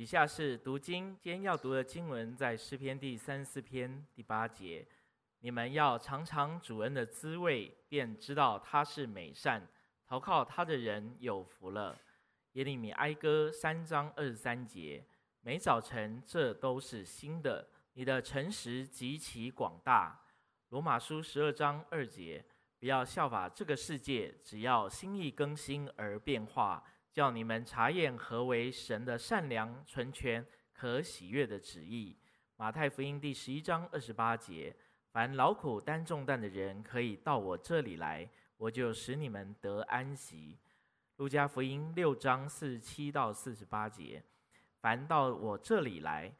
[0.00, 4.88] 以下是读经，今天要读的经文在诗篇第三十四篇第八节。
[5.40, 9.68] 你们要尝尝主恩的滋味，便知道他是美善。
[10.06, 12.00] 投靠他的人有福了。
[12.52, 15.04] 耶利米哀歌三章二十三节。
[15.42, 20.18] 每早晨这都是新的，你的诚实极其广大。
[20.70, 22.42] 罗马书十二章二节。
[22.78, 26.82] 不要效法这个世界，只要心意更新而变化。
[27.12, 32.16] 叫你们查验何为神的善良、纯全、可喜悦的旨意。
[32.56, 34.74] 马太福音第十一章二十八节：
[35.10, 40.58] 凡劳苦担重担的人，可以到我这里来，我就使你们得安息。
[41.16, 44.22] 路加福音六章四十七到四十八节：
[44.80, 46.32] 凡到我这里来，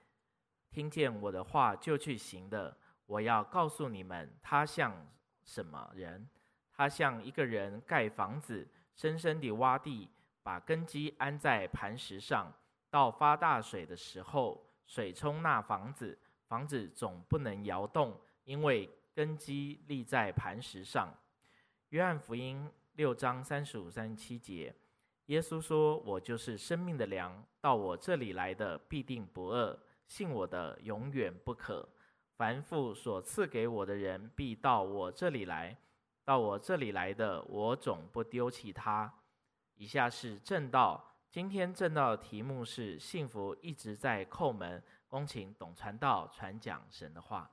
[0.70, 5.06] 听见我的话就去行的，我要告诉你们，他像
[5.42, 6.28] 什么人？
[6.72, 10.08] 他像一个人盖房子，深深地挖地。
[10.42, 12.52] 把根基安在磐石上，
[12.90, 16.18] 到发大水的时候，水冲那房子，
[16.48, 21.12] 房子总不能摇动，因为根基立在磐石上。
[21.90, 24.74] 约翰福音六章三十五、三十七节，
[25.26, 31.88] 耶稣说：“我就是生命的粮，到我这里来的必定不饿，信我的永远不渴。
[32.36, 35.76] 凡父所赐给我的人，必到我这里来；
[36.24, 39.12] 到我这里来的，我总不丢弃他。”
[39.80, 44.82] 以下是正道，今天正道的题目是“幸福一直在叩门”。
[45.08, 47.50] 恭请董传道传讲神的话。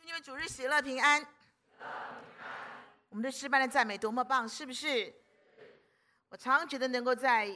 [0.00, 1.22] 弟兄们，主日喜乐平安。
[3.10, 5.14] 我们的诗班的赞美多么棒，是不是？
[6.30, 7.46] 我常觉得能够在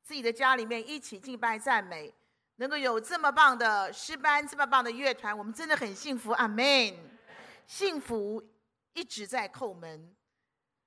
[0.00, 2.14] 自己的家里面一起敬拜赞美。
[2.60, 6.30] 能够有这么棒的诗班，这么棒的乐团，我们真的很幸福。
[6.32, 6.94] 阿门。
[7.66, 8.46] 幸福
[8.92, 10.14] 一直在叩门，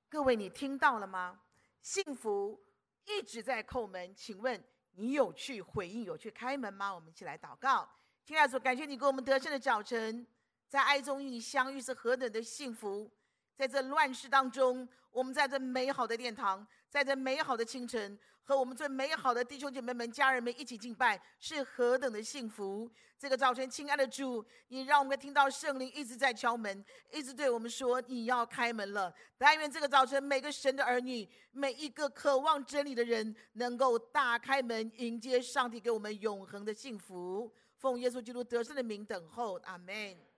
[0.07, 1.39] 各位你听到了吗？
[1.81, 2.63] 幸福
[3.05, 6.93] 一直在叩门，请问你有去回应，有去开门吗？
[6.93, 7.89] 我们一起来祷告。
[8.23, 10.27] 亲爱的主，感谢你给我们得胜的早晨，
[10.67, 13.11] 在爱中与你相遇是何等的幸福。
[13.55, 18.19] 在这乱世当中，我们在这美好的殿堂，在这美好的清晨。
[18.45, 22.91] 和我们最美好的弟兄姐妹们、家人们一起敬拜，是何等的幸福！
[23.17, 37.49] 这个早晨，亲爱的主，你让我们听到圣灵一直在敲门，一直对我们说：“你要开门了。”但愿这个早晨，每个神的儿女，每一个渴望真理的人，能够大开门，迎接上帝给我们永恒的幸福。
[37.77, 40.32] 奉耶稣基督得胜的名等候，阿门。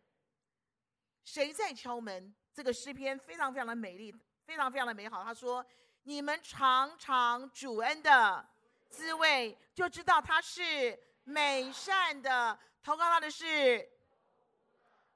[1.26, 2.34] 谁在敲门？
[2.54, 4.16] 这个诗篇非常非常的美丽，
[4.46, 5.22] 非常非常的美好。
[5.22, 5.66] 他说。
[6.08, 8.48] 你们尝尝主恩的
[8.92, 12.60] 滋味，就知道他是美善的。
[12.84, 13.90] 投靠他的是，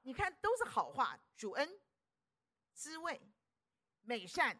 [0.02, 1.16] 你看都是好话。
[1.36, 1.78] 主恩、
[2.74, 3.20] 滋味、
[4.02, 4.58] 美善，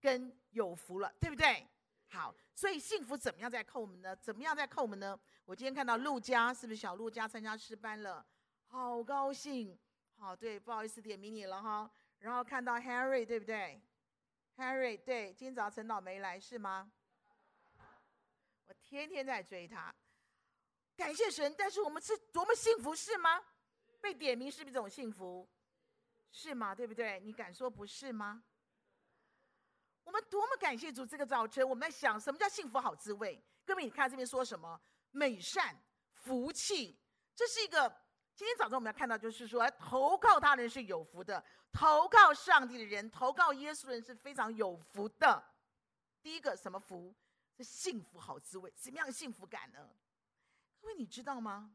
[0.00, 1.68] 跟有福了，对不对？
[2.08, 4.16] 好，所以幸福怎么样在叩门呢？
[4.16, 5.20] 怎么样在叩门呢？
[5.44, 8.24] 我今天看到陆家，是不是小陆家参加诗班了？
[8.68, 9.78] 好高兴。
[10.20, 11.90] 好，对，不好意思点名你了哈。
[12.18, 13.80] 然后看到 Harry，对不对
[14.58, 16.92] ？Harry，对，今天早陈导没来是吗？
[18.66, 19.92] 我天天在追他，
[20.94, 21.54] 感谢神。
[21.56, 23.42] 但是我们是多么幸福，是吗？
[23.98, 25.48] 被点名是不是一种幸福？
[26.30, 26.74] 是吗？
[26.74, 27.18] 对不对？
[27.20, 28.44] 你敢说不是吗？
[30.04, 31.06] 我们多么感谢主！
[31.06, 33.42] 这个早晨我们在想，什么叫幸福好滋味？
[33.64, 34.78] 各位，你看这边说什么？
[35.12, 35.74] 美善、
[36.12, 37.00] 福气，
[37.34, 38.09] 这是一个。
[38.40, 45.44] 今天早上我们要看到，就是说，投靠他人是有福的，投靠上帝的人，投靠耶稣的人是非常有福的。
[46.22, 47.14] 第一个什么福？
[47.58, 49.90] 是幸福好滋味，什么样的幸福感呢？
[50.80, 51.70] 各位你知道吗？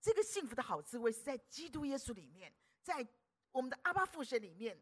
[0.00, 3.04] 这个幸福的好滋味是在基督耶稣里面，在
[3.50, 4.80] 我们的阿爸父神里面，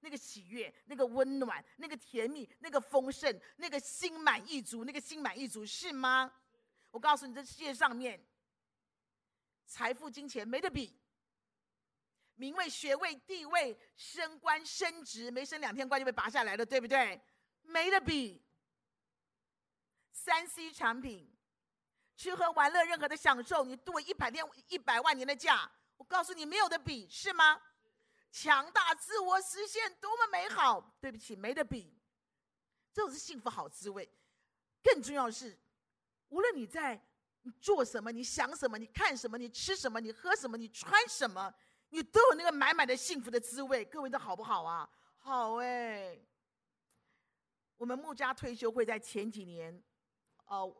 [0.00, 6.32] 那个喜悦、那个温暖、那个甜蜜、那个丰盛、那个心满意足、那个心满意足，是吗？
[6.90, 8.18] 我告诉你，这世界上面。
[9.66, 10.96] 财富、金钱没得比，
[12.34, 17.20] 名位、学位、地位、升官、升职，没升两天官就被拔下来了，对不对？
[17.62, 18.44] 没得比。
[20.12, 21.30] 三 C 产品，
[22.16, 27.60] 吃喝玩乐，任何的享受，你度一百天、一百万年的假，我告诉你，没有的比，是吗？
[28.30, 30.80] 强大、自我实现，多么美好！
[31.00, 31.96] 对不起，没得比。
[32.92, 34.08] 这种是幸福好滋味。
[34.82, 35.58] 更重要的是，
[36.28, 37.00] 无论你在。
[37.44, 38.10] 你做什么？
[38.10, 38.76] 你想什么？
[38.76, 39.38] 你看什么？
[39.38, 40.00] 你吃什么？
[40.00, 40.56] 你喝什么？
[40.56, 41.54] 你穿什么？
[41.90, 43.84] 你都有那个满满的幸福的滋味。
[43.84, 44.88] 各位，这好不好啊？
[45.18, 46.18] 好哎。
[47.76, 49.82] 我们穆家退休会在前几年，
[50.46, 50.74] 哦，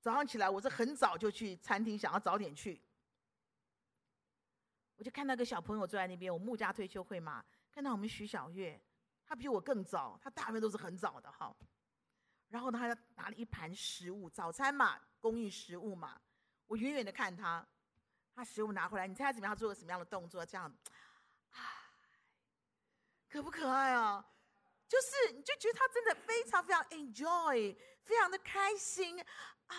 [0.00, 2.82] 早上起来我是很早就去餐厅，想要早点去。
[4.96, 8.78] 我就看到个小朋友坐在那边，我穆家退休会嘛，看到我们徐小月，
[9.24, 11.56] 他比我更早，他大部分都是很早的哈。
[12.48, 16.20] 然后他拿了一盘食物，早餐嘛，供应食物嘛。
[16.66, 17.66] 我远远的看他，
[18.34, 19.54] 他食物拿回来，你猜他怎么样？
[19.54, 20.46] 他做了什么样的动作？
[20.46, 20.72] 这样，
[21.50, 21.60] 唉，
[23.28, 24.24] 可不可爱啊？
[24.88, 29.20] 就是你就觉得他真的非常非常 enjoy，非常的开心，
[29.66, 29.76] 唉，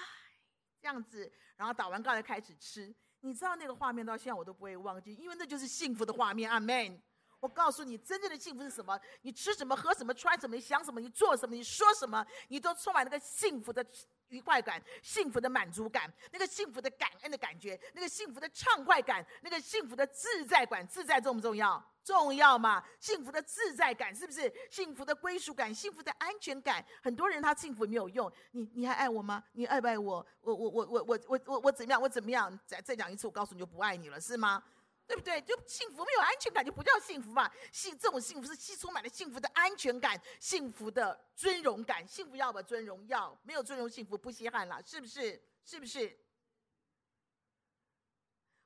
[0.80, 1.32] 这样子。
[1.56, 2.94] 然后打完告才开始吃。
[3.20, 6.50] 你知道那个画面到现在我都不会忘记，因为那就是幸福的画面。
[6.50, 7.02] 阿门。
[7.42, 8.98] 我告诉你，真正的幸福是什么？
[9.24, 13.84] 你吃什么、喝什么、穿什么、你想什么、你做什么、你说什么，你都充满那个幸福的
[14.30, 20.88] 愉快感、幸福的满足感、那个幸福的感恩的感觉、那个幸福的畅快感、那个幸福的自在感。
[20.88, 21.84] 自在重不重要？
[22.04, 22.84] 重要嘛？
[23.00, 24.52] 幸福的自在感是不是？
[24.70, 26.86] 幸福的归属感、幸福的安全感。
[27.02, 28.32] 很多人他幸福没有用。
[28.52, 29.44] 你你还爱我吗？
[29.54, 30.26] 你爱不爱我？
[30.42, 32.00] 我我我我我我我我怎么样？
[32.00, 32.60] 我怎么样？
[32.68, 34.64] 再再讲一次，我告诉你就不爱你了，是吗？
[35.08, 35.42] 对不对？
[35.42, 37.52] 就幸福没有安全感，就不叫幸福嘛。
[37.72, 42.08] 幸这种幸福是充满了幸福的安全感、幸福的尊荣感。
[42.08, 45.42] 幸福要不尊荣要，没有尊荣幸福不稀罕了，是不是？
[45.66, 46.18] 是不是？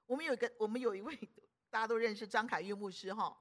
[0.06, 1.18] 我们有一个，我们有一位
[1.72, 3.36] 大家都认识张凯玉牧师哈，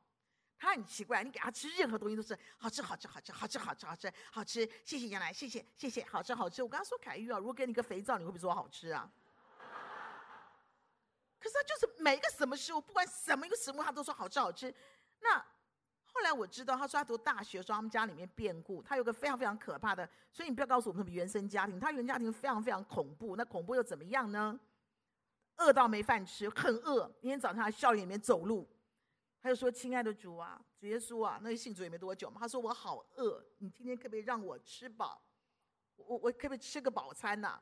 [0.57, 6.63] 他很奇怪，你给他吃任何东西都是好吃好吃好吃好吃好吃好吃好吃，谢谢杨来谢谢谢谢好吃好吃。
[6.63, 9.13] 我跟他说凯玉啊，如果给你个肥皂，你会不会说好吃啊？
[11.45, 14.75] 可是他就是每一个什么食物，不管什么一个食物，他都说好吃好吃。
[15.21, 15.39] 那
[16.05, 20.09] 后来我知道，他说他读大学的时候，他们家里面变故，他有个非常非常可怕的。
[20.33, 23.37] 所以你不要告诉我们什么原生家庭，他原家庭非常非常恐怖。
[23.37, 24.59] 那恐怖又怎么样呢？
[25.59, 27.07] 饿到没饭吃，很饿。
[27.21, 28.67] 明天早上他校园里面走路，
[29.43, 35.23] 他就说：“亲爱的主啊，主耶稣啊，那个信主也没多久嘛。”他说：“我好饿，你今天可不可以让我吃饱？
[35.97, 37.61] 我我可不可以吃个饱餐呐、？”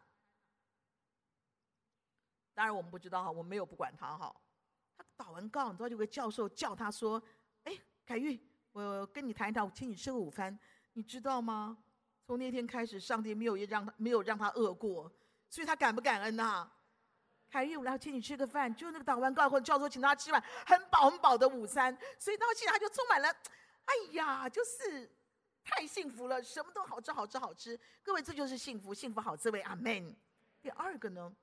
[2.54, 4.34] 当然我们不知道哈，我没有不管他哈。
[4.96, 7.22] 他祷完告，你知道有个教授叫他说
[7.64, 7.72] ：“哎，
[8.04, 8.40] 凯玉，
[8.72, 10.58] 我跟你谈一谈，我请你吃个午餐，
[10.92, 11.78] 你知道吗？
[12.26, 15.10] 从那天开始，上帝没有让他没有让他饿过，
[15.48, 16.70] 所以他感不感恩呐？
[17.50, 23.28] 凯玉，我来请你吃个饭，就那个祷完告后，教授请他吃碗很饱很饱的午餐，所以到现在他就充满了，
[23.84, 25.10] 哎呀，就是
[25.64, 27.78] 太幸福了，什么都好吃好吃好吃。
[28.02, 30.14] 各位，这就是幸福，幸福好滋味，阿门。
[30.62, 31.34] 第二个呢？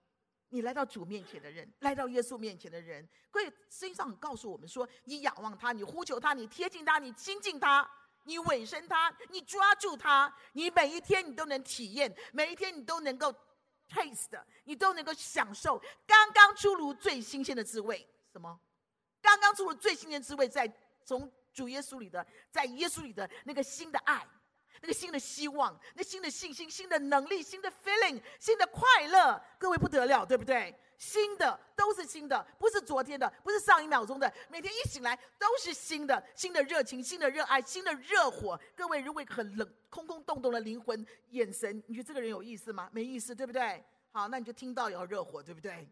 [0.50, 7.90] 你来到主面前的人，来到耶稣面前的人，会身上告诉我们说：你仰望他，你呼求他，你贴近他，你亲近他，
[8.24, 13.34] 你委身他，你抓住他，你每一天你都能体验，每一天你都能够
[13.90, 18.08] taste，你都能够享受刚刚出炉最新鲜的滋味。
[18.32, 18.60] 什么？
[19.22, 20.72] 刚刚出炉最新鲜的滋味，在
[21.06, 24.28] 从主耶稣里的，在耶稣里的那个新的爱。
[24.82, 30.74] 那个新的希望，那新的信心，新的能力，新的 feeling，新的快乐，各位不得了，对不对？
[30.98, 38.60] 新的都是新的，不是昨天的，不是上一秒钟的，每天一醒来都是新的，新的热情，新的热爱，新的热火。
[38.76, 42.90] 各位如果很冷、空空洞洞的灵魂眼神，你觉得这个人有意思吗？
[42.92, 43.82] 没意思，对不对？
[44.12, 45.88] 好，那你就听到有热火，对不对？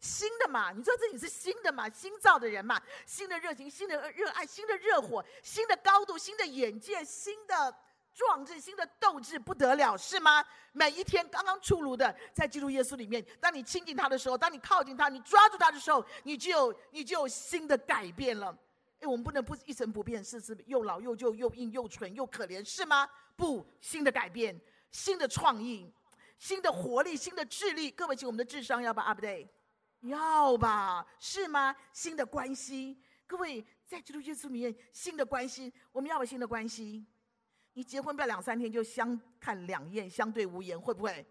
[0.00, 1.90] 新的嘛，你知道自己是新的嘛？
[1.90, 7.76] 新造的人嘛，新的热情，新的热爱，新的热火，新的高度，新的眼界，新的。
[8.16, 10.42] 壮志新的斗志不得了，是吗？
[10.72, 18.56] 每一天刚刚出炉的，在基督耶稣里面，当你亲近他的时候，当你靠近他，你抓住他的时候，你就有你就有新的改变了。
[19.00, 23.06] 哎，我们不能不一成不变，是是又老又旧又硬又蠢又可怜，是吗？
[23.36, 24.58] 不，新的改变，
[24.90, 25.92] 新的创意，
[26.38, 27.90] 新的活力，新的智力。
[27.90, 29.46] 各位，请我们的智商要吧？update，
[30.00, 31.06] 要吧？
[31.20, 31.76] 是吗？
[31.92, 37.04] 新的关系，各位在基督耶稣里面，新的关系，我们要不新的关系？
[37.76, 41.26] 你结婚不要两三天就相看两厌、相对无言，会不会？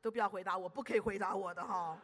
[0.00, 2.00] 都不要回答我，不可以回答我的哈，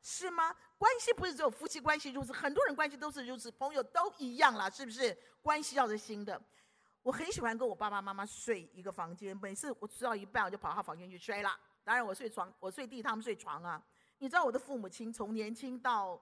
[0.00, 0.56] 是吗？
[0.78, 5.14] 关系不是只有夫妻关系如此，很多人关系都是如此，朋友都一样啦，是不是？
[5.42, 6.42] 关系要是新的，
[7.02, 11.54] 我很喜欢跟我爸爸妈妈睡一个房间，每次我睡到一半我就跑到他房间去睡了。
[11.84, 13.84] 当然我睡床，我睡地，他们睡床啊。
[14.16, 16.18] 你知道我的父母亲从年轻到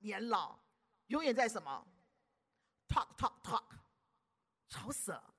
[0.00, 0.58] 年老，
[1.06, 1.86] 永远在什么
[2.88, 3.62] ？talk talk talk，
[4.68, 5.34] 吵死了。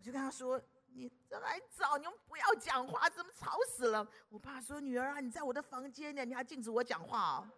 [0.00, 0.58] 我就跟他说
[0.96, 7.50] ：“你这来早，你们不要讲话，怎么吵死了？”我爸说：“女儿啊，你在我的房间呢，你还禁止我讲话哦。”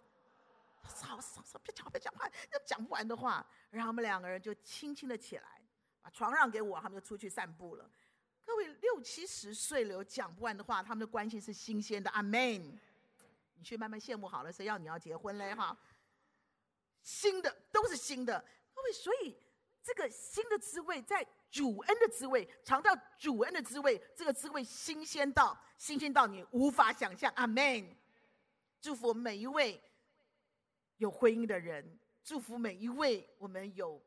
[1.00, 3.46] 吵死吵，别讲别讲话，那讲不完的话。
[3.70, 5.62] 然后我们两个人就轻轻的起来，
[6.00, 7.88] 把床让给我，他们就出去散步了。
[8.44, 12.10] 各位六七十岁了，有讲不完的话，他们的关系是新鲜的。
[12.10, 12.76] 阿门。
[13.54, 15.54] 你去慢慢羡慕好了，谁要你要结婚嘞？
[15.54, 15.78] 哈，
[17.02, 18.44] 新的都是新的。
[18.74, 19.36] 各位，所以
[19.80, 21.24] 这个新的滋味在。
[21.52, 27.30] 主恩的滋味，尝到主恩的滋味，这个滋味新鲜到新鲜到你无法想象。
[27.36, 27.94] 阿门。
[28.80, 29.80] 祝福每一位
[30.96, 34.02] 有婚姻的人，祝福每一位我们有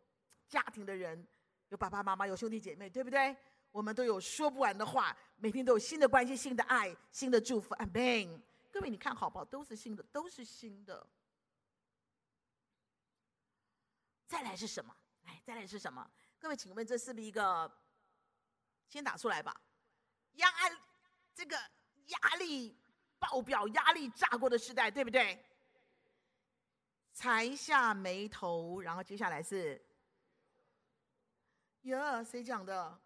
[0.50, 1.26] 家庭的人，
[1.70, 3.34] 有爸爸妈妈，有兄弟姐妹，对不对？
[3.72, 7.76] 我们都有说不完的话，每天都有新的关系、新的爱、新的祝福。
[7.76, 8.42] 阿门。
[8.72, 9.46] 各位，你看好不好？
[9.46, 11.08] 都是新的，都是新的。
[14.28, 14.94] 再来是什么？
[15.24, 16.10] 来，再来是什么？
[16.46, 17.72] 各位，请问这是不是一个？
[18.88, 19.52] 先打出来吧。
[20.34, 20.48] 压
[21.34, 21.58] 这个
[22.06, 22.78] 压力
[23.18, 25.44] 爆表、压力炸锅的时代，对不对？
[27.14, 29.84] 才下眉头，然后接下来是，
[31.82, 33.02] 呀，谁讲的？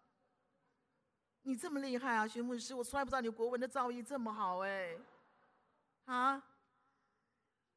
[1.40, 2.74] 你这么厉害啊，徐牧师！
[2.74, 4.98] 我从来不知道你国文的造诣这么好哎。
[6.04, 6.42] 啊，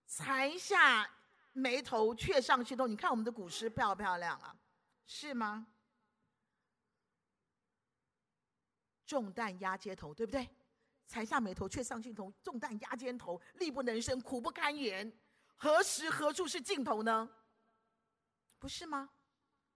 [0.07, 1.09] 才下
[1.53, 2.85] 眉头，却上心头。
[2.85, 4.53] 你看我们的古诗漂不漂亮啊？
[5.05, 5.67] 是吗？
[9.05, 10.49] 重担压肩头，对不对？
[11.05, 12.31] 才下眉头，却上心头。
[12.41, 15.11] 重担压肩头，力不能伸，苦不堪言。
[15.55, 17.29] 何时何处是尽头呢？
[18.57, 19.11] 不是吗？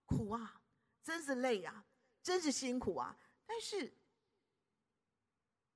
[0.06, 0.62] 苦啊，
[1.04, 1.86] 真是累啊，
[2.24, 3.20] 真是辛苦啊！
[3.46, 3.94] 但是，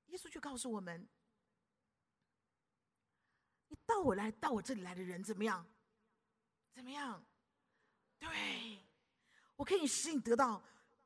[0.07, 1.07] 耶稣却告诉我们：
[3.67, 5.69] 你到我来，到我这里来的人怎么样？
[6.73, 7.23] 怎么样？
[8.17, 8.79] 对，
[9.61, 10.59] 我可以使你得到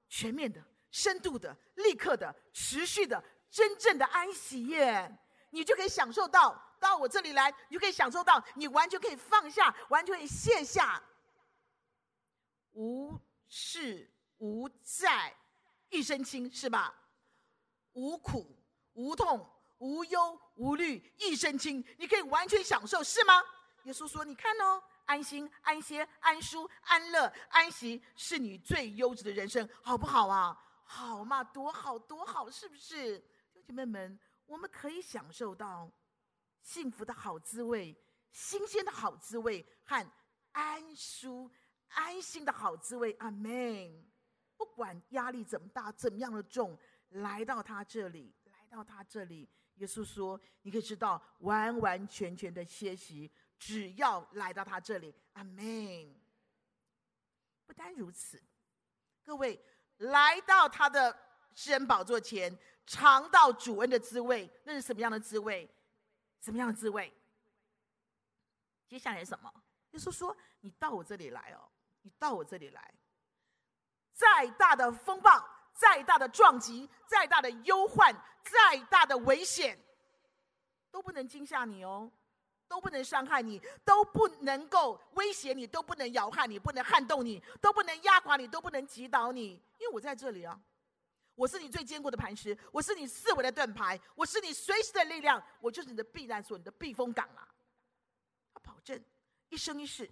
[0.08, 3.22] 全面的、深度的、立刻的、持续的、
[3.52, 5.14] 真正的安息耶！
[5.50, 6.58] 你就可以享受到。
[6.80, 11.04] 到我这里来，你就可以享受到，你完全可以放下，完全可以卸下，
[12.72, 13.20] 无
[13.50, 15.36] 事无债，
[15.90, 16.96] 一身轻，是吧？
[17.92, 18.56] 无苦
[18.94, 23.44] 无痛无忧无虑，一身轻，你可以完全享受，是吗？
[23.84, 30.62] 耶稣说：“你看哦，安心、安歇、安舒、安乐、安息，是你最优质的人生，好不好啊？
[30.84, 33.20] 好嘛，多好多好，是不是？
[33.54, 35.92] 弟姐妹们，我们可以享受到。”
[36.62, 37.96] 幸福的好滋味，
[38.32, 40.12] 新鲜的好滋味和
[40.52, 41.52] 安舒、
[41.90, 43.16] 安心的好滋味。
[43.20, 44.04] 阿门。
[44.58, 46.76] 不管压力怎么大，怎么样的重，
[47.10, 56.16] 来到他这里，来到他这里，耶稣说：“你可以知道，完完全全的歇息，只要来到他这里。”阿门。
[57.66, 58.42] 不单如此，
[59.24, 59.60] 各位
[59.98, 61.18] 来到他的
[61.54, 65.70] 施恩宝座前，尝到主恩的滋味，那是什么样的滋味？
[66.42, 67.12] 什么样的滋味？
[68.88, 69.52] 接下来什么？
[69.92, 72.94] 耶稣说：“你到我这里来哦，你到我这里来，
[74.14, 75.44] 再大的风暴，
[75.76, 79.78] 再大的撞击，再大的忧患，再大的危险，
[80.90, 82.10] 都不能惊吓你哦，
[82.68, 90.60] 都不能伤害你，都不能够威胁你，都不能摇撼你，不能撼动你，都不能压垮你，都不能击倒你，因为我在这里啊。”
[91.36, 97.46] 我是你最坚固的磐石，我是你四围的盾牌，我是你随时的力量，我就是你的避难所，你的避风港啊！
[98.54, 98.98] 他保证
[99.50, 100.10] 一生一世，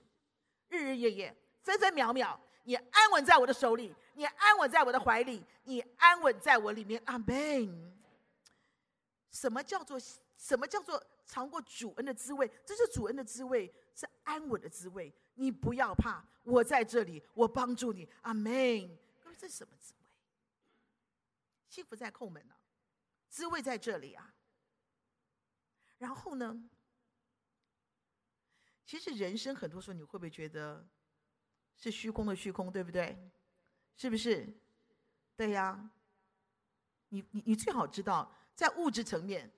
[0.68, 7.02] 日日夜夜，分分秒秒，你安稳在我的手里，你安稳在我的怀里，你安稳在我里面。
[7.06, 7.94] 阿门。
[9.32, 10.00] 什么叫做
[10.38, 12.50] 什么叫做尝过主恩的滋味？
[12.66, 15.14] 这是主恩的滋味，是安稳的滋味。
[15.36, 18.08] 你不要怕，我在这里，我帮助你。
[18.22, 18.46] 阿门。
[19.22, 20.00] 各位，这是什么滋味？
[21.68, 22.54] 幸福在叩门呢，
[23.30, 24.34] 滋味在这里啊。
[25.98, 26.70] 然后呢，
[28.86, 30.88] 其实人生很多时候，你会不会觉得
[31.84, 33.18] 是虚空的虚空，对不对？
[33.98, 34.48] 是不是？
[35.36, 35.90] 对呀。
[37.10, 39.52] 你你你最好知道，在物质层面，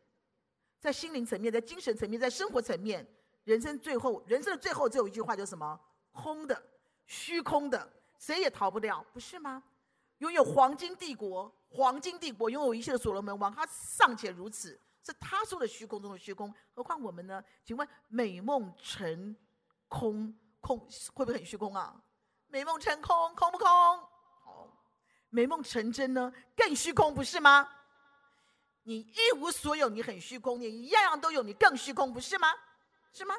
[0.79, 3.07] 在心灵层面，在精神层面，在生活层面，
[3.43, 5.79] 人生最后，人生的最后只有一句话，就是什么？
[6.11, 6.61] 空的，
[7.05, 9.63] 虚空的，谁也逃不掉，不是吗？
[10.17, 11.53] 拥有黄金帝国。
[11.69, 17.43] 黄金帝国拥有一切的所罗门王，他尚且如此，是他说的虚空中的虚空，何况我们呢？
[17.63, 19.35] 请问美梦成
[19.87, 20.79] 空，空
[21.13, 22.01] 会不会很虚空啊？
[22.55, 23.67] 美梦成空，空不空？
[25.27, 27.69] 美梦成真呢，更虚空，不是吗？
[28.83, 32.47] 你一无所有，你很虚空；你一样样都有，你更虚空，不是吗？
[33.11, 33.35] 是吗？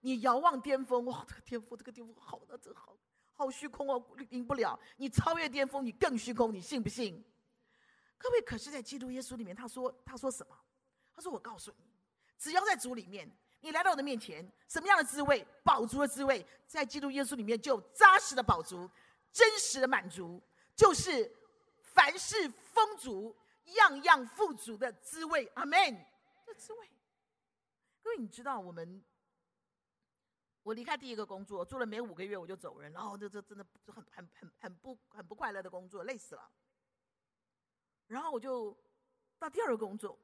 [0.00, 2.94] 你遥望巅峰，哇，这个巅峰，这个巅峰好的真好，
[3.32, 4.78] 好虚空哦，赢不了。
[4.98, 7.24] 你超越巅峰，你更虚空，你信不信？
[8.18, 10.54] 各位，可是，在基督耶稣里面，他说：“他说什么？
[11.14, 11.90] 他说：‘我告诉你，
[12.36, 18.90] 只要在主里面，你来到我的面前，什么样的滋味，饱足的滋味，在基督耶稣里面就扎实的饱足，
[19.32, 20.42] 真实的满足，
[20.74, 21.32] 就是
[21.80, 23.34] 凡事丰足，
[23.66, 25.78] 样样富足的滋味。’阿门。
[26.44, 26.90] 这滋味，
[28.02, 29.00] 各位，你知道我们，
[30.64, 36.50] 我离开第一个工作，做了没五个月我就走人，然后这这真的很很很很不很不快乐的工作，累死了。”
[38.08, 38.76] 然后我就
[39.38, 40.18] 到第二个工作，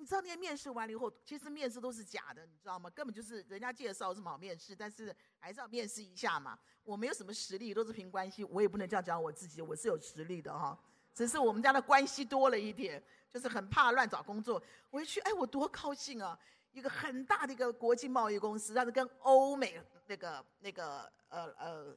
[0.00, 2.88] 你知道那些面试完了以后，其实面试都是假的，你知道吗？
[2.88, 6.58] 根本就是人家介绍什么好面试，但是还是要面试一下嘛。
[6.82, 10.76] 我没有什么实力，都是凭关系，我也不能这样讲我自己，我是有实力的哈。
[11.12, 14.60] 只是我们家的关系多了一点，就是很怕乱找工作。
[14.88, 16.38] 我一去，哎，我多高兴啊！
[16.72, 21.96] 一个很大的一个国际贸易公司，它是跟欧美那个那个呃呃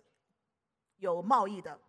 [0.98, 1.80] 有贸易的，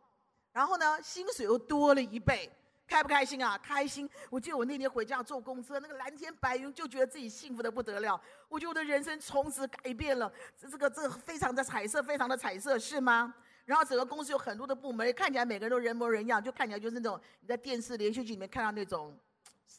[0.52, 2.48] 然后呢，薪水又多了一倍。
[2.86, 3.58] 开不开心啊？
[3.58, 4.08] 开心！
[4.30, 8.20] 我记得我那天回家坐公车，那个蓝天白云，就觉得自己幸福得不得了。
[8.48, 13.34] 我觉得我的人生从此改变了，这这个这个非常的彩色，非常的彩色，是吗？
[13.64, 19.18] 然后整个公司有很多的部门，看起来每个人都人模人样，就看起来就是那种你在电视连续剧里面看到那种，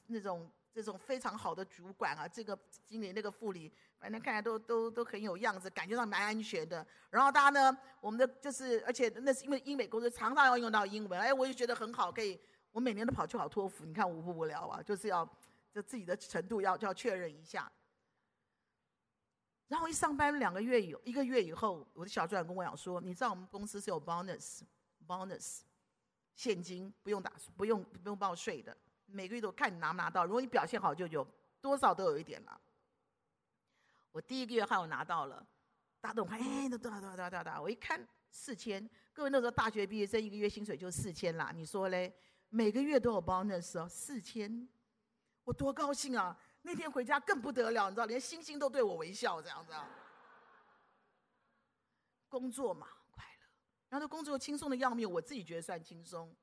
[0.07, 6.85] 那种这种非常好的主管啊，这个经理那个副理，反正看起来都都都很有样子，感觉上蛮安全的。
[7.12, 12.39] 然后大家呢，我们的就是，而且那是因为英美公司常常要用到英文，哎，我就觉得很好，可以。
[12.75, 14.84] 我每年都跑去考托福，你看无不无聊啊？
[14.84, 15.25] 就是要
[15.72, 17.72] 就自己的程度要就要确认一下。
[19.70, 25.62] 然后一上班两个月以一个月以后，我的小主管跟我讲说：“你知道我们公司是有 bonus，bonus，
[26.36, 30.25] 现金不用打不用不用报税的，每个月都看你拿不拿到。
[30.25, 31.25] 如果你表现好，就有
[31.62, 32.60] 多少都有一点了。”
[34.12, 35.48] 我第一个月还有拿到了，
[36.01, 42.13] 大家都看，哎，哒哒哒哒哒哒，我一看四千，各位那时候大学毕业生一个月薪水就四千啦，你说嘞？
[42.49, 44.67] 每个月都有 bonus 哦，四千，
[45.43, 46.39] 我多高兴啊！
[46.61, 49.73] 那天回家更不得了，你知道，连星星都对我微笑，这样子。
[52.27, 53.47] 工作嘛，快乐，
[53.89, 56.35] 然后这工作又轻松的要命，我自己觉得算轻松。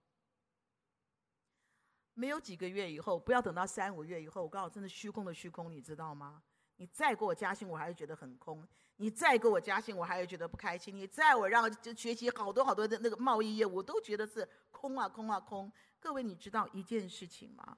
[2.14, 6.42] 没有几个月以后，不要等到三五月以后，我告诉你，真的虚空的虚空，你知道吗？
[6.76, 8.62] 你再给我加薪，我还是觉得很空；
[9.02, 15.70] 你再给我加薪，我还是觉得不开心；你再我让就学习好多好多的那个贸易业务，我都觉得是空啊空啊空。
[15.98, 17.76] 各位，你知道一件事情吗？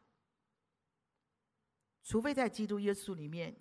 [2.03, 3.57] 除非在基督耶稣里面，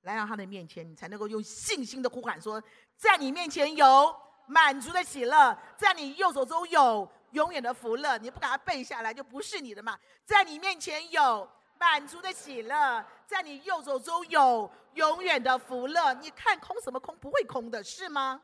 [0.00, 2.62] 来到他的面前，你才能够用信心的呼喊说
[2.96, 10.00] ：“在你面前有满足的喜乐，在你右手中有永远的福乐。”你不把它背下来，就不是你的嘛。
[10.24, 11.46] 在你面前有
[11.78, 16.12] 满足的喜乐，在你右手中有永远的福乐。
[16.14, 17.16] 你看空什么空？
[17.18, 18.42] 不会空的，是吗？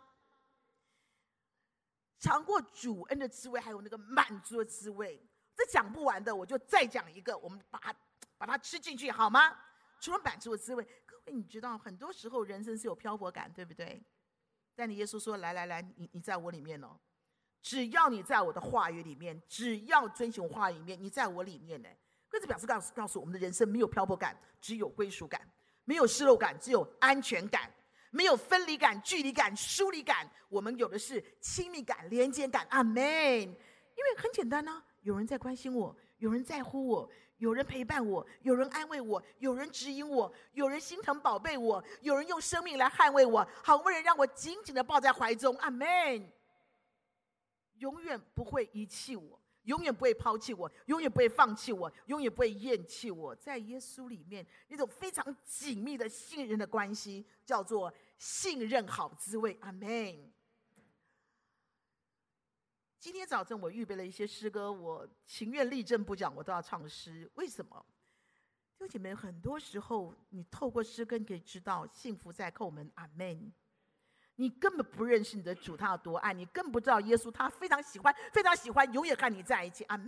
[2.21, 5.21] 尝过主恩的滋味，还有那个满足的滋味，
[5.57, 7.93] 这讲不完的，我就再讲一个，我们把它
[8.39, 9.59] 把它吃进去好吗？
[9.99, 14.01] 除了满足的滋味，各位你知道，很多时候人生是有漂泊感，对不对？
[14.77, 16.97] 但你耶稣说：“来来来，你你在我里面哦，
[17.61, 21.89] 只要你在我的话语里面，只要遵循话语里面，你在我里面呢。”
[22.29, 25.41] 各自表示告诉告诉我们的人生没有漂泊感，只有归属感；
[25.85, 27.73] 没有失落感，只有安全感。
[28.11, 32.67] 没有分离感、距离感、疏离感，我们有的是亲密感、连接感。
[32.71, 33.03] 阿门。
[33.03, 45.55] 因为很简单呢、有人在关心我，有人在乎我，有人陪伴我，有人安慰我，有人指引我，有人心疼宝贝我，有人用生命来捍卫我，好多人让我紧紧的抱在怀中。
[45.59, 46.33] 阿门。
[47.79, 49.39] 永远不会遗弃我。
[49.67, 53.35] 永远不会抛弃我，永远不会放弃我，永远不会厌弃我。
[53.37, 59.57] 在耶稣里面，那种非常紧密的信任的关系，叫做信任好滋味。
[59.61, 60.33] 阿门。
[62.99, 67.31] 今天早晨我预备了一些诗歌，我情愿立正不讲，我都要唱诗。
[67.35, 67.85] 为什么？
[68.79, 72.91] 弟兄姐妹，很多时候你透过诗歌可以知道，幸福在叩门。
[72.95, 73.53] 阿门。
[74.37, 79.85] 你根本不认识你的主，他有多爱你，更不知道耶稣他非常喜欢，非常喜欢，永远和你在一起。
[79.85, 80.07] 阿门。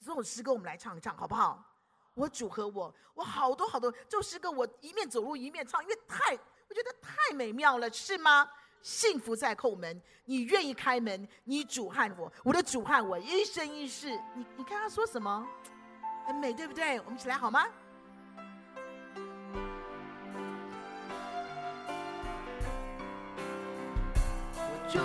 [0.00, 1.64] 这首诗歌我们来唱一唱，好不好？
[2.14, 6.32] 我主和我，我好多好多这首诗歌，我一面走路一面唱，因为太
[6.68, 8.48] 我觉得太美妙了，是吗？
[8.80, 11.28] 幸福在叩门，你愿意开门？
[11.44, 14.10] 你主和我，我的主和我一生一世。
[14.34, 15.46] 你你看他说什么？
[16.26, 17.00] 很美，对不对？
[17.00, 17.66] 我们一起来好吗？
[24.88, 25.00] 祝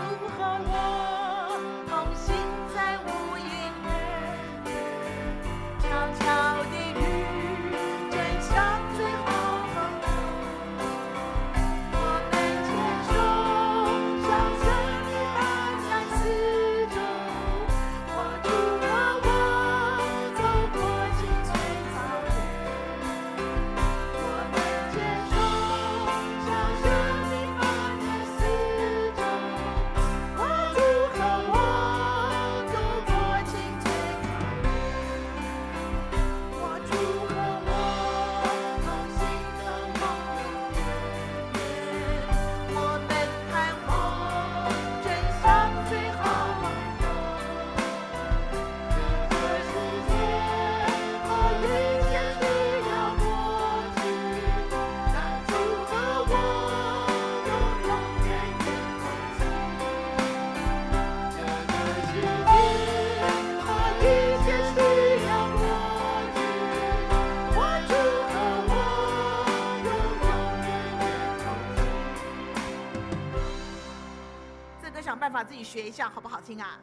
[75.53, 76.81] 自己学一下，好不好听啊？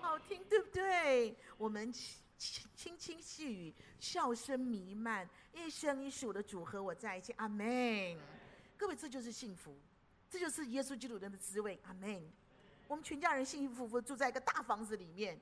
[0.00, 1.36] 好听，对不对？
[1.56, 8.16] 我们轻轻轻细语，笑声弥漫，一生一世我的主和我在一起，阿门。
[8.76, 9.76] 各位，这就是幸福，
[10.30, 12.22] 这就是耶稣基督人的滋味，阿门。
[12.86, 15.36] 我们全家人幸幸福福住在一个大房子里面。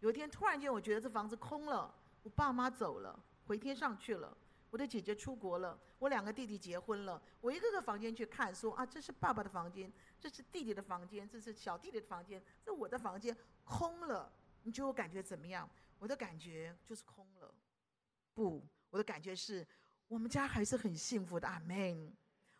[0.00, 1.90] 有一天，突然间，我觉得这房子空了，
[2.22, 4.36] 我爸妈走了，回天上去了。
[4.74, 7.22] 我的姐姐出国了，我两个弟弟结婚了。
[7.40, 14.32] 我一个个房间去看，说啊，这是爸爸的房间，这是弟弟的房间，这是小弟弟的房间，这我的房间空了。
[14.64, 15.70] 你觉得我感觉怎么样？
[16.00, 17.54] 我的感觉就是空了。
[18.34, 19.64] 不，我的感觉是
[20.08, 21.46] 我们家还是很幸福的。
[21.46, 22.12] 阿门。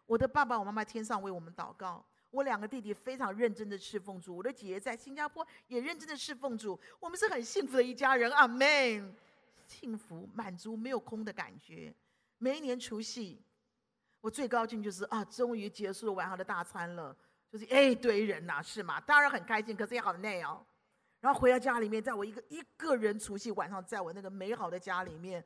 [0.07, 8.31] 我的爸爸、我妈妈天上为我们祷告，我两个弟弟非常认真的侍奉主，我的姐姐在新加坡也认真的侍奉主，我们是很幸福的一家人。
[8.31, 9.17] 阿门。
[9.67, 11.93] 幸福、满足，没有空的感觉。
[12.45, 13.43] 每一年除夕，
[14.21, 17.17] 我最高兴就是啊，终于结束了晚上的大餐了，
[17.51, 19.01] 就是一堆人呐，是吗？
[19.01, 20.63] 当然很开心，可是也好累哦。
[21.21, 25.43] 然后回到家里面，在我一个一个人除夕晚上，在我那个美好的家里面，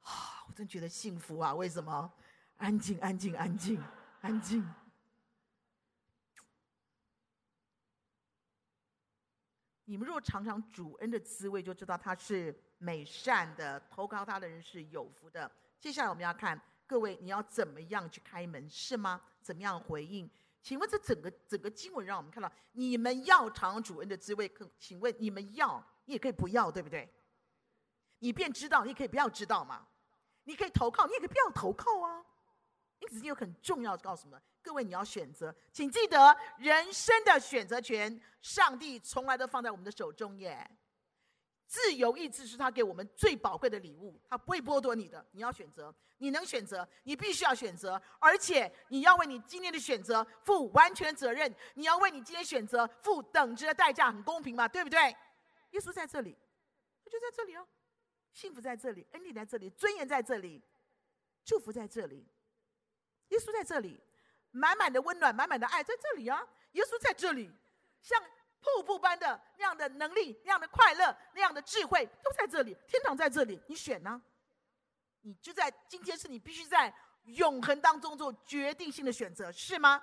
[0.00, 1.54] 啊，我真觉得幸福啊！
[1.54, 2.12] 为什么？
[2.58, 3.82] 安静，安静，安静，
[4.20, 4.62] 安静。
[9.86, 15.50] 你们若尝尝主恩的滋味，就知道他是美善的，投靠他的人是有福的。
[15.82, 19.20] 接下来我们要看各位，你要怎么样去开门，是吗？
[19.40, 20.30] 怎么样回应？
[20.62, 24.48] 请问这整个整个经文让我们看到，你们要尝主恩的滋味。
[24.48, 27.12] 可请问你们要，你也可以不要，对不对？
[28.20, 29.88] 你便知道，你可以不要知道嘛？
[30.44, 32.24] 你可以投靠，你也可以不要投靠啊。
[33.00, 40.70] 因此，有很重要的告诉我们，各位你要选择，请记得人生的选择权，上帝从来都放在我们的手中耶。
[41.72, 45.26] 自由意志是他给我们最宝贵的礼物，他不会剥夺你的。
[45.32, 51.50] 你要选择，你能选择，你必须要选择，而且你要为你今天的选择负完全责任。
[51.72, 54.68] 你要为你今天选择付等值的代价，很公平嘛？
[54.68, 55.16] 对不对？
[55.70, 56.36] 耶稣在这里，
[57.02, 57.66] 他就在这里哦，
[58.34, 60.60] 幸福在这里，恩典在这里，尊严在这里，
[61.42, 62.28] 祝福在这里。
[63.28, 63.98] 耶稣在这里，
[64.50, 66.46] 满满的温暖，满满的爱在这里啊！
[66.72, 67.50] 耶稣在这里，
[68.02, 68.22] 像。
[68.62, 72.76] 瀑布般的那样的能力，那样的快乐，那样的智慧，都在这里。
[72.86, 74.22] 天堂在这里，你选呢？
[75.20, 76.92] 你就在今天，是你必须在
[77.24, 80.02] 永恒当中做决定性的选择，是吗？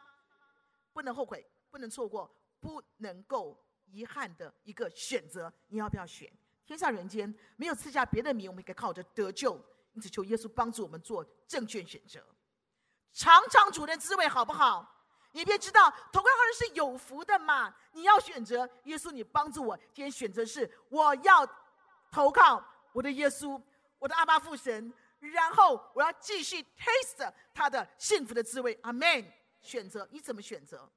[0.93, 5.51] 不能后悔，不能错过，不能够遗憾的一个选择。
[5.67, 6.31] 你要不要选？
[6.65, 9.59] 天下人间没有赐下别的名，我们可以靠着得救。
[9.93, 12.23] 你只，求耶稣帮助我们做正确选择，
[13.11, 14.98] 尝尝主的滋味，好不好？
[15.31, 17.73] 你便知道投靠他人是有福的嘛？
[17.91, 19.77] 你要选择耶稣，你帮助我。
[19.93, 21.45] 今天选择是我要
[22.11, 22.63] 投靠
[22.93, 23.61] 我的耶稣，
[23.97, 28.77] 我的阿爸父神，然后我要继续 taste 他的幸福的滋味。
[28.83, 29.33] 阿门。
[29.61, 30.89] 选择你怎么选择？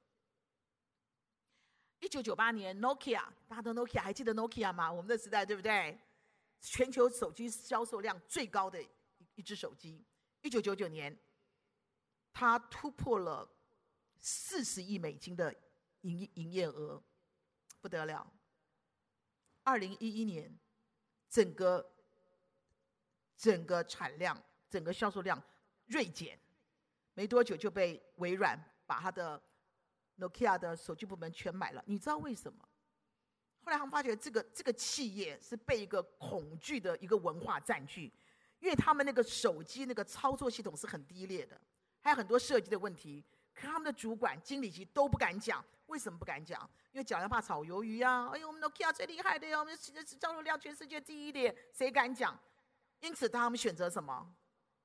[1.99, 4.89] 一九九八年，Nokia，大家都 Nokia，还记得 Nokia 吗？
[4.89, 5.99] 我们的时代对不对？
[6.61, 8.81] 全球手机销售量最高的
[9.35, 10.01] 一只手机。
[10.43, 11.13] 一九九九年，
[12.31, 13.45] 它突破了。
[14.25, 15.53] 四十亿美金的
[16.01, 17.03] 营营业额，
[17.81, 18.25] 不得了。
[19.63, 20.57] 二零一一年，
[21.29, 21.93] 整个
[23.35, 25.43] 整个产量、整个销售量
[25.87, 26.39] 锐减，
[27.13, 29.41] 没多久就被微软把它的
[30.17, 31.83] Nokia 的手机部门全买了。
[31.85, 32.65] 你知道为什么？
[33.65, 38.09] 后来他们发觉，这个这个企业是被一个恐惧的一个文化占据，
[38.61, 41.59] 因为他们那个手机那个操作系统是很低劣的，
[41.99, 43.21] 还有很多设计的问题。
[43.53, 46.69] 可他们的主管、经理级都不敢讲，为什么不敢讲？
[46.91, 48.29] 因为讲了怕炒鱿鱼啊！
[48.33, 52.39] 哎呦，我们 Nokia 最厉害的哟，我们的销售量全世界第一的，谁敢讲？
[52.99, 54.35] 因此，他们选择什么？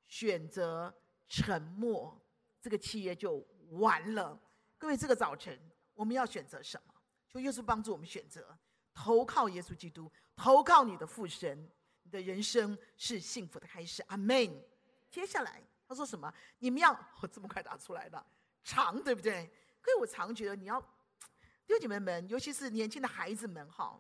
[0.07, 0.94] 选择
[1.28, 2.18] 沉默，
[2.61, 4.40] 这个企业就完了。
[4.78, 5.59] 各位，这个早晨
[5.94, 6.94] 我们要选择什么？
[7.28, 8.59] 求耶稣帮助我们选择，
[8.94, 11.70] 投靠耶稣基督，投靠你的父神，
[12.02, 14.02] 你的人生是幸福的开始。
[14.04, 14.64] 阿门。
[15.11, 16.33] 接下来他说什么？
[16.59, 18.26] 你们要 我这么快答出来的？
[18.64, 19.51] 常对不对？
[19.83, 23.99] 所以我常觉得你要弟兄姐妹们，尤其是年轻的孩子们，哈，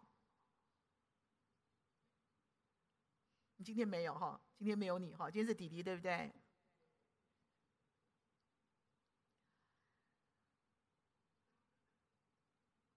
[3.56, 6.30] 你今天没有哈，今天没有你哈，今天是弟弟对不对？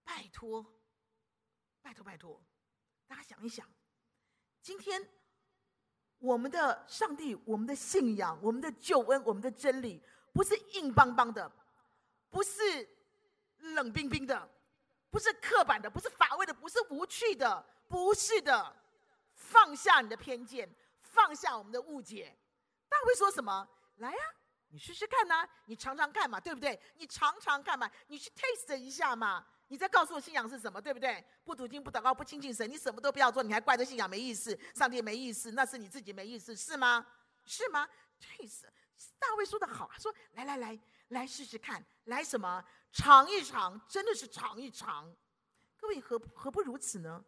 [0.04, 0.62] 拜托，
[1.80, 2.44] 拜托，拜托，
[3.06, 3.66] 大家想一想，
[4.60, 5.08] 今天
[6.18, 10.02] 我们的上帝、我们的信仰、我们的救恩、我们的真理。
[10.32, 11.50] 不是硬邦邦的，
[12.30, 12.88] 不是
[13.58, 14.48] 冷冰冰的，
[15.10, 18.76] 不是刻板的，不是乏味的，不是无趣的，不是的。
[19.34, 22.36] 放下你的偏见，放下我们的误解。
[22.88, 23.68] 大家会说什么？
[23.96, 24.18] 来呀，
[24.68, 26.80] 你试试看呐、你尝尝看嘛，对不对？
[26.96, 29.44] 你尝尝看嘛，你去 taste 一下嘛。
[29.68, 31.24] 你再告诉我信仰是什么，对不对？
[31.44, 37.06] 不读经、不祷告、不亲近神，你什么都不要做，你还怪这信仰没意思，上帝没意思，那是你自己没意思，是吗？
[37.44, 37.88] 是吗
[38.20, 38.66] ？taste，
[39.18, 42.64] 大卫说的好，啊说：来来来，来试试看，来什么？
[42.92, 45.14] 尝一尝，真的是尝一尝。
[45.76, 47.24] 各位何何不如此呢？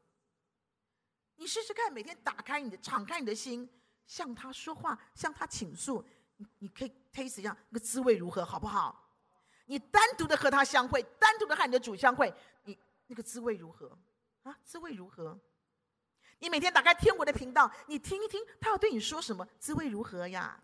[1.37, 3.69] 你试试看，每天打开你的，敞开你的心，
[4.07, 6.05] 向他说话，向他倾诉。
[6.37, 9.11] 你你可以 taste 一下那个滋味如何，好不好？
[9.67, 12.33] 你单独的和他相会，单独的和你的主相会，
[12.65, 13.99] 你那个滋味如何
[14.43, 14.59] 啊？
[14.65, 15.39] 滋味如何？
[16.41, 20.63] 你每天打开天国的频道，你听一听他要对你说什么，滋味如何呀？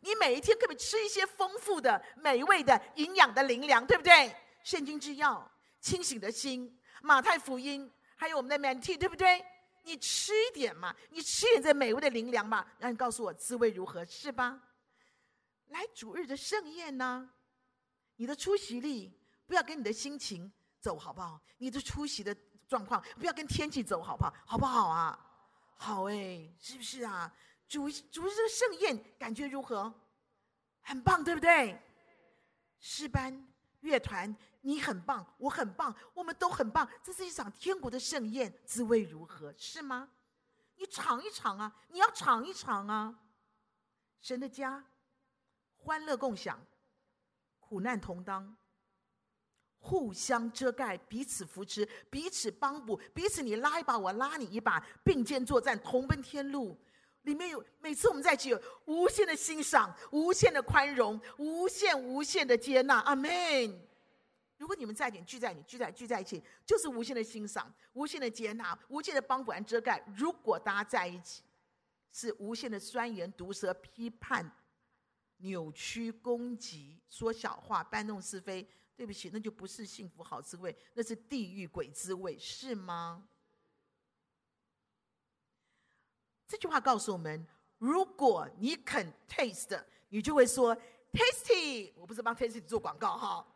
[0.00, 4.34] 你每一天可以吃一些丰富的、美味的、营养的灵粮，对不对？
[4.62, 5.42] 圣经之钥，
[5.80, 9.44] 清醒的心，马太福音，还有我们的曼蒂对不对？
[9.82, 14.60] 你吃一点嘛，你吃一点这美味的灵粮嘛，让你告诉我滋味如何，是吧？
[15.68, 17.30] 来主日的盛宴呢，
[18.16, 19.12] 你的出席率
[19.46, 21.40] 不要跟你的心情走，好不好？
[21.58, 24.34] 你的出席的状况不要跟天气走，好不好？
[24.44, 25.18] 好不好啊？
[25.76, 27.32] 好哎，是不是啊？
[27.68, 29.92] 主主日的盛宴感觉如何？
[30.82, 31.80] 很棒，对不对？
[32.78, 33.46] 诗班
[33.80, 34.36] 乐团。
[34.62, 36.88] 你很棒，我很棒，我们都很棒。
[37.00, 39.54] 这是一场天国的盛宴，滋味如何？
[39.56, 40.10] 是吗？
[40.74, 41.72] 你尝一尝啊！
[41.90, 43.16] 你要尝一尝啊！
[44.20, 44.84] 神的家，
[45.76, 46.60] 欢乐共享，
[47.60, 48.56] 苦难同当，
[49.78, 56.76] 互相遮盖，彼此扶持，彼此帮补，彼此你拉一把，我拉你一把，并肩作战，同奔天路。
[57.26, 63.00] 里面有每次我们在一起有无限的欣赏，无限的宽容，无限无限的接纳。
[63.00, 63.28] 阿门。
[64.56, 70.02] 如果你们在一起，聚在一起聚在聚在一起，就是无限的欣赏，无限的接纳，无限的帮补和遮盖。
[70.16, 71.42] 如果大家在一起，
[72.12, 74.48] 是无限的酸言毒舌、批判、
[75.38, 83.28] 扭曲、攻击、说小话、搬弄是非，对不起，那就不是幸福好滋味，那是地狱鬼滋味，是吗？
[86.46, 87.46] 这句话告诉我们：
[87.78, 90.76] 如果你肯 taste，你就会说
[91.12, 91.92] tasty。
[91.96, 93.46] 我不是帮 tasty 做广告哈。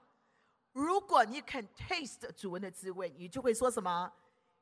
[0.72, 4.12] 如果你肯 taste 主恩的滋味，你就会说什么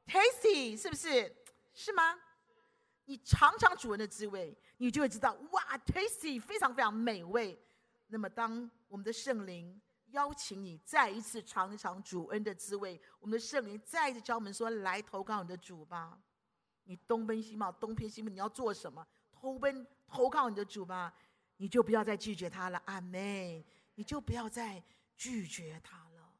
[0.07, 1.35] ？tasty 是不是？
[1.73, 2.19] 是吗？
[3.05, 7.59] 你尝尝主恩的滋味，你就会知道哇，tasty 非常非常美味。
[8.09, 16.19] 那么，当我们的圣灵邀请你再一次尝一尝主恩的滋味，我们的圣灵再一次教我们说：“来投靠你的主吧。”
[16.88, 19.07] 你东奔西跑，东奔西跑，你要做什么？
[19.31, 21.12] 投奔投靠你的主吧，
[21.59, 22.83] 你就不要再拒绝他了。
[22.87, 23.62] 阿门。
[23.94, 24.83] 你就不要再。
[25.16, 26.33] 拒绝他了。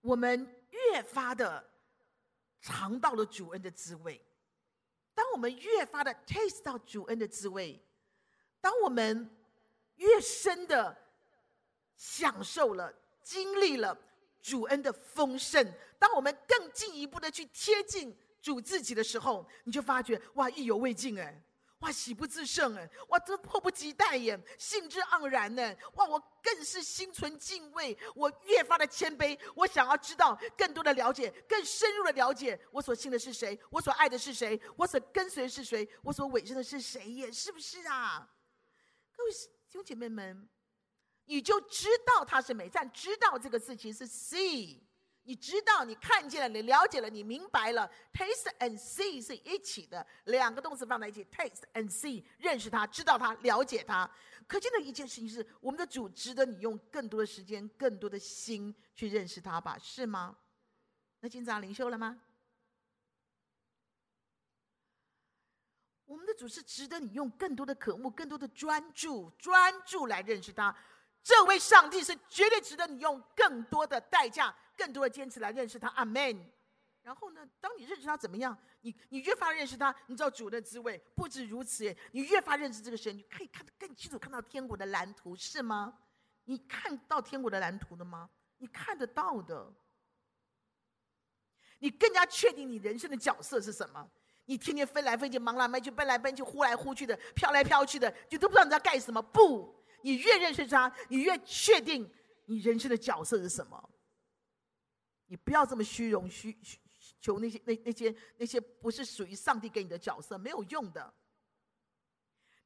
[0.00, 1.70] 我们越发的
[2.62, 4.26] 尝到了主恩的滋味。
[5.12, 7.78] 当我们越发的 taste 到主恩的滋味，
[8.62, 9.30] 当我们
[9.96, 10.96] 越深的
[11.98, 12.90] 享受了、
[13.22, 13.94] 经历了
[14.46, 21.42] 主恩的丰盛，当我们更进一步的去贴近主自己的时候，你就发觉哇，意犹未尽哎。
[21.80, 22.88] 哇，喜不自胜哎！
[23.08, 25.76] 哇，这迫不及待耶，兴致盎然呢！
[25.94, 37.32] 哇，我更是心存敬畏，我越发的谦卑，我想要知道更多的了解，更深入的了解我所信的是谁，我所爱的是谁，我所跟随是谁，我所委身的是谁耶？
[37.32, 38.26] 是不是啊？
[39.14, 39.30] 各位
[39.68, 40.48] 兄姐妹们，
[41.26, 44.80] 你就知道它是美善，知道这个字其实是 see。
[45.28, 47.90] 你知道，你看见了，你了解了，你明白了。
[48.12, 51.24] Taste and see 是一起的，两个动词放在一起。
[51.24, 54.08] Taste and see，认识它，知道它，了解它。
[54.46, 59.76] 可见的一件事情是，我们的主值得你用更多的时间、更多的心去认识他吧？
[59.78, 60.36] 是吗？
[61.18, 62.20] 那今早灵修了吗？
[66.04, 70.72] 我们的主是值得你用更多的渴慕、更多的专注、专注来认识他。
[71.26, 74.54] 这位上帝是绝对值得你用更多的代价。
[74.76, 76.52] 更多的坚持来认识他，阿门。
[77.02, 78.56] 然后呢，当你认识他怎么样？
[78.82, 80.96] 你你越发认识他，你知道主的滋味。
[81.16, 85.98] 不止如此，你越发认识这个神，你可以看得更清楚，看到天国的蓝图，是吗？
[86.44, 88.30] 你看到天国的蓝图了吗？
[88.58, 89.72] 你看得到的。
[91.80, 94.08] 你更加确定你人生的角色是什么？
[94.44, 99.20] 你天天飞来飞去，忙来忙去，奔来奔去，呼来呼去的，飘来飘去的，你都不知道你在干什么。
[99.20, 99.75] 不，
[100.06, 102.08] 你越认识他，你越确定
[102.44, 103.90] 你人生的角色是什么。
[105.26, 106.56] 你不要这么虚荣，虚
[107.20, 111.12] 求那些那那些那些不是属于上帝给你的角色，没有用的。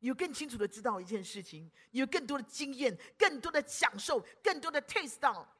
[0.00, 5.50] 你有更清楚的知道一件事情，你有更多的经验，更多的享受，更多的 taste 到，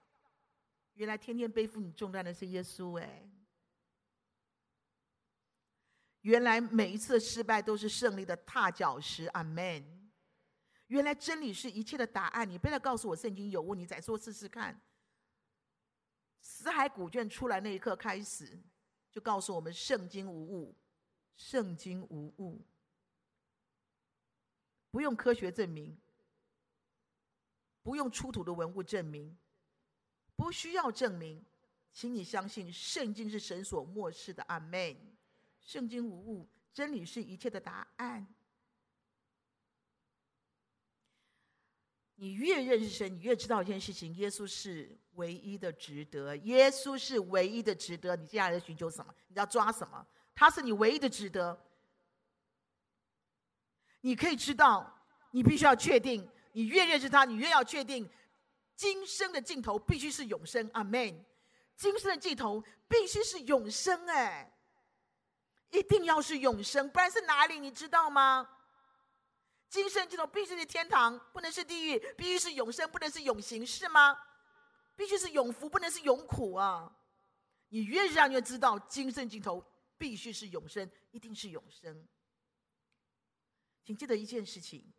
[0.93, 3.27] 原来天天背负你重担的是耶稣哎。
[6.21, 9.25] 原来每一次失败都是胜利的踏脚石。
[9.29, 10.00] 阿门。
[10.91, 12.49] 原来真理是一切的答案。
[12.49, 14.81] 你不要告诉我圣经有误，你再说试试看。
[16.41, 18.61] 死海古卷出来那一刻开始，
[19.11, 20.75] 就告诉我们圣经无误，
[21.37, 22.61] 圣经无误，
[24.91, 25.97] 不用科学证明，
[27.83, 29.39] 不用出土的文物证明，
[30.35, 31.45] 不需要证明，
[31.93, 34.43] 请你相信圣经是神所默示的。
[34.45, 34.97] 阿门。
[35.61, 38.27] 圣经无误，真理是一切的答案。
[42.23, 46.37] 你越认识神，你越知道一件事情：耶稣是唯一的值得。
[46.37, 48.15] 耶稣是唯一的值得。
[48.15, 49.15] 你接下来在寻求什么？
[49.29, 50.07] 你要抓什么？
[50.35, 51.59] 他是你唯一的值得。
[54.03, 56.29] 你可以知道，你必须要确定。
[56.53, 58.07] 你越认识他，你越要确定，
[58.77, 60.69] 今生的尽头必须是永生。
[60.75, 61.25] 阿门。
[61.75, 64.53] 今生的尽头必须是永生，哎，
[65.71, 67.59] 一定要是永生，不然是哪里？
[67.59, 68.47] 你知道吗？
[69.71, 74.19] 今生尽头必须是天堂，不能是地狱；必须是永生，不能是永行，是吗？
[74.97, 76.93] 必须是永福，不能是永苦啊！
[77.69, 79.65] 你越让越知道，今生尽头
[79.97, 82.07] 必须是永生，一定是永生。
[83.85, 84.93] 请记得一件事情：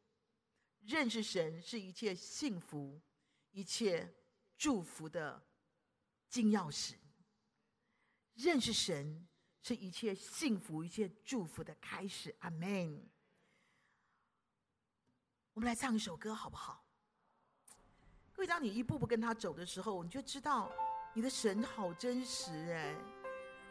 [0.79, 3.01] 认识神是一切幸福、
[3.51, 4.15] 一切
[4.57, 5.45] 祝福的
[6.29, 6.95] 金钥匙。
[8.35, 9.27] 认识神
[9.61, 12.33] 是一切幸福、一切祝福的开始。
[12.39, 13.10] 阿门。
[15.53, 16.81] 我们来唱一首歌，好不好？
[18.33, 20.71] 各位，当你一步步跟他走的时候，你就知道
[21.13, 22.95] 你的神好真实哎，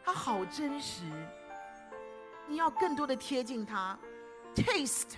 [0.05, 1.05] 他好真实。
[2.47, 3.99] 你要更多的贴近他
[4.55, 5.15] ，taste，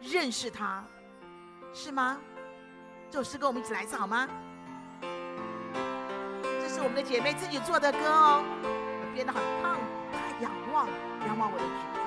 [0.00, 0.84] 认识他，
[1.74, 2.20] 是吗？
[3.10, 4.28] 这首诗歌我们一起来唱好吗？
[5.00, 8.44] 这是我们的姐妹自己做的歌哦，
[9.12, 9.76] 编得很棒。
[10.40, 10.88] 仰望，
[11.26, 12.01] 仰望我的主。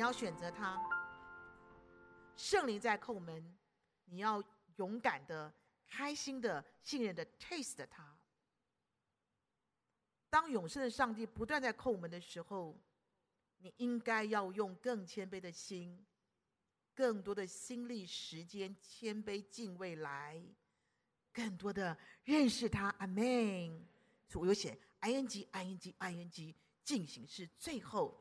[0.00, 0.80] 你要选择他；
[2.34, 3.54] 圣灵在叩门，
[4.06, 4.42] 你要
[4.76, 5.52] 勇敢的、
[5.86, 8.18] 开心的、信任的 taste 他。
[10.30, 12.74] 当永生的上帝不断在叩门的时候，
[13.58, 16.02] 你应该要用更谦卑的心、
[16.94, 20.42] 更多的心力、时间、谦卑敬畏来，
[21.30, 21.94] 更多的
[22.24, 22.88] 认识他。
[23.00, 23.86] 阿门。
[24.26, 28.18] 所以我有写 ing ing ing 进行式最后。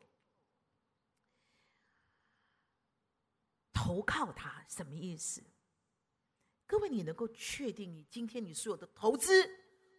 [3.79, 5.41] 投靠他什么意思？
[6.67, 9.49] 各位，你能够确定你今天你所有的投资、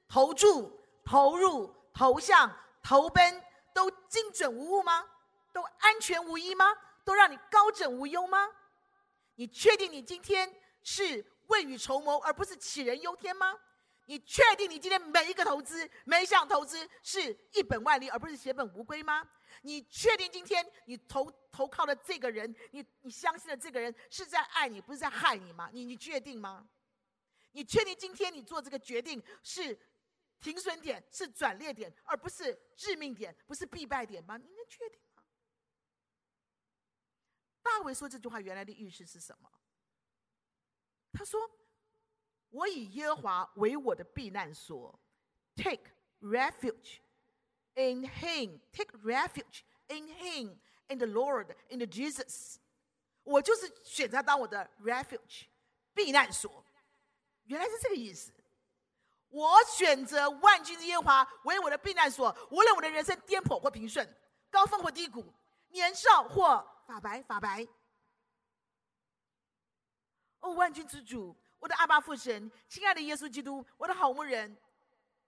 [0.06, 3.42] 投注、投入、投向、投奔
[3.74, 5.06] 都精准无误吗？
[5.54, 6.66] 都安全无一吗？
[7.06, 8.50] 都让你高枕无忧吗？
[9.36, 13.56] 你确定你今天是未雨绸缪而不是杞人忧天吗？
[14.10, 19.24] 你确定你今天每一个投资、每一项投资是一本万利，而不是血本无归吗？
[19.62, 25.70] 你确定今天你投投靠的这个人，你你相信的这个人是在爱你，不是在害你吗？
[25.72, 26.68] 你你确定吗？
[27.52, 29.78] 你确定今天你做这个决定是
[30.40, 34.36] 停损点，是转捩点，而不是致命点，不是必败点吗？
[34.36, 35.22] 你能确定吗？
[37.62, 39.48] 大卫说这句话原来的意思是什么？
[41.12, 41.48] 他说。
[42.50, 44.98] 我以耶和华为我的避难所
[45.56, 45.90] ，take
[46.20, 46.98] refuge
[47.74, 52.56] in Him, take refuge in Him, in the Lord, in the Jesus。
[53.22, 55.46] 我就是选择当我的 refuge，
[55.94, 56.64] 避难所。
[57.44, 58.32] 原来是这个意思。
[59.28, 64.12] 我选择万军之耶和华为我的避难所，无论我的人生颠簸或平顺，
[64.50, 65.32] 高峰或低谷，
[65.68, 67.64] 年少或发白发白。
[70.40, 71.36] 哦，万军之主。
[71.60, 74.56] 我的阿爸父神，亲爱的耶稣基督，我的好牧人，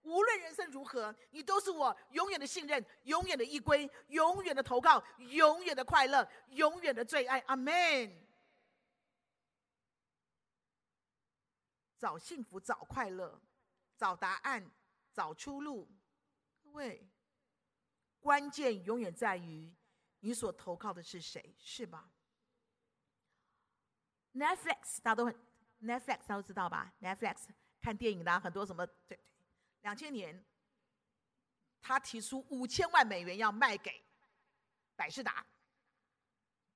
[0.01, 7.39] 无论人生如何，你都是我永远的信任，永远的依归，永远的投靠，永远的快乐，永远的最爱。
[7.47, 8.21] 阿门。
[11.97, 13.39] 找幸福，找快乐，
[13.95, 14.69] 找答案，
[15.13, 15.87] 找出路。
[16.63, 17.07] 各位，
[18.19, 19.71] 关键永远在于
[20.19, 22.09] 你所投靠的是谁，是吧
[24.33, 25.52] ？Netflix，大家都很。
[25.83, 27.47] Netflix 大家都知道吧？Netflix
[27.81, 28.85] 看电影的很多什么？
[28.87, 29.19] 对对，
[29.81, 30.43] 两千年，
[31.81, 34.03] 他提出五千万美元要卖给
[34.95, 35.45] 百视达。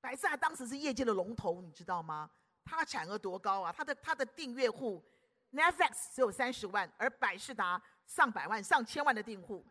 [0.01, 2.29] 百视达当时是业界的龙头，你知道吗？
[2.63, 3.73] 它产额多高啊？
[3.75, 5.03] 它的它的订阅户
[5.51, 9.65] ，Netflix 只有三十万，而百视达上百万、上千万的订户。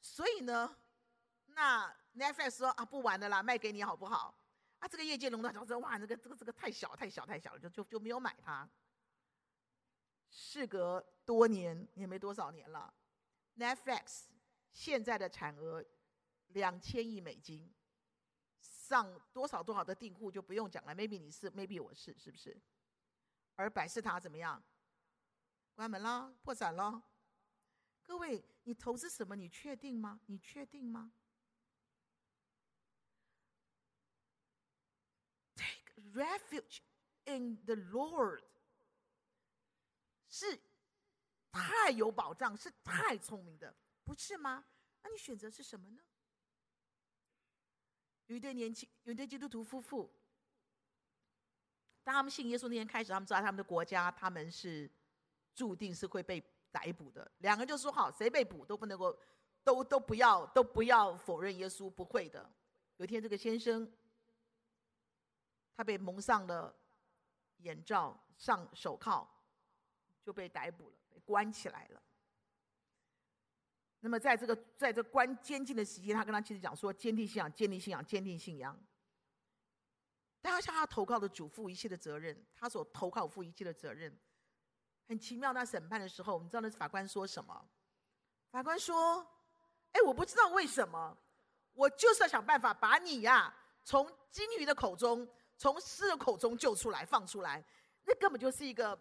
[0.00, 0.76] 所以呢，
[1.46, 4.34] 那 Netflix 说啊，不玩了啦，卖给你好不好？
[4.78, 8.68] 啊，这个业界龙头说：“哇，这个这个这个太小太小太小了，就就就没有买它。”
[10.30, 12.92] 事隔多年，也没多少年了
[13.56, 14.24] ，Netflix
[14.72, 15.84] 现在的产额
[16.48, 17.74] 两千亿美金，
[18.60, 20.94] 上多少多少的订户就不用讲了。
[20.94, 22.60] Maybe 你是，Maybe 我是，是不是？
[23.56, 24.62] 而百视达怎么样？
[25.74, 27.02] 关门了，破产了。
[28.02, 29.34] 各位，你投资什么？
[29.34, 30.20] 你确定吗？
[30.26, 31.12] 你确定吗
[36.14, 36.78] ？Refuge
[37.24, 38.42] in the Lord
[40.28, 40.58] 是
[41.50, 44.64] 太有保障，是太聪明的，不是吗？
[45.02, 46.02] 那你选择是什么呢？
[48.26, 50.10] 有一对年轻，有一对基督徒夫妇，
[52.04, 54.90] 当他们信耶稣那天开始，他们知道他们的国家他们是
[55.54, 57.30] 注定是会被逮捕的。
[57.38, 59.18] 两个人就说好，谁被捕都不能够，
[59.64, 62.50] 都都不要，都不要否认耶稣，不会的。
[62.98, 63.90] 有一天，这个先生。
[65.78, 66.74] 他被蒙上了
[67.58, 69.24] 眼罩，上手铐，
[70.24, 72.02] 就被逮捕了，被关起来了。
[74.00, 78.76] 那么，在这个在这关监禁的时间，他跟他妻子讲说：“坚定信仰，坚定信仰，坚定信仰。”
[80.42, 84.18] 他要向他投靠的主负一切的责任，他所投靠负一切的责任。
[85.06, 87.68] 很奇妙，那审判的时候，你知道那法官说什么？
[88.50, 89.24] 法官说
[89.94, 91.16] ：“哎，我不知道为什么，
[91.72, 93.54] 我就是要想办法把你呀、
[93.84, 95.24] 从鲸鱼的口中。”
[95.58, 97.62] 从狮子口中救出来，放出来，
[98.04, 98.98] 那根本就是一个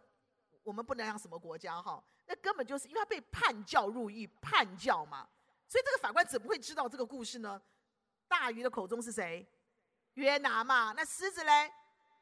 [0.64, 5.30] 我们不能让什么国家哈，那根本就是因为他被判教入狱，判教嘛，
[5.68, 7.62] 所以这个法官怎么会知道这个故事呢？
[8.28, 9.48] 大鱼的口中是谁？
[10.16, 11.72] 约拿嘛，那狮子嘞？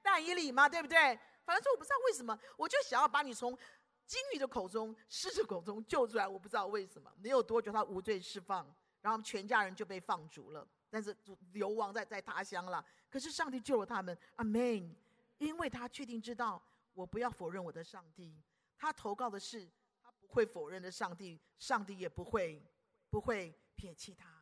[0.03, 1.17] 但以理嘛，对不对？
[1.45, 3.57] 反正说我不知道为什么，我就想要把你从
[4.05, 7.09] 鲸鱼的口中、狮子口中救出来，我不知道为什么。
[7.21, 8.69] 没有多久，他无罪释放，
[8.99, 11.13] 然后全家人就被放逐了，但是
[11.51, 12.85] 流亡在在他乡了。
[13.09, 14.95] 可是上帝救了他们，阿门。
[15.39, 18.41] 因为他确定知道，我不要否认我的上帝。
[18.77, 19.69] 他投靠的是
[20.01, 22.65] 他不会否认的上帝，上帝也不会
[23.09, 24.41] 不会撇弃他。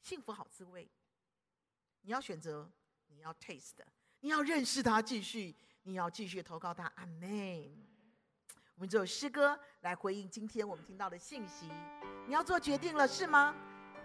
[0.00, 0.90] 幸福好滋味，
[2.00, 2.66] 你要选择，
[3.08, 3.84] 你要 taste，
[4.20, 7.86] 你要认识他，继续，你要继续投靠他，阿门。
[8.76, 11.70] 我们只有诗歌来回应今天我们听到的信息。
[12.26, 13.54] 你要做决定了，是吗？